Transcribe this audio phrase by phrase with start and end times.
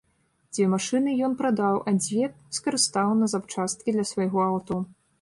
[0.53, 4.85] Дзве машыны ён прадаў, а дзве скарыстаў на запчасткі для свайго аўто.